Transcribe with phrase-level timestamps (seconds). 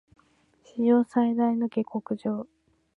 [0.63, 2.47] 史上最大の下剋上